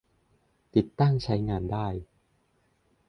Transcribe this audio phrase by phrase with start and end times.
[0.75, 1.87] ติดตั้งใช้งานได้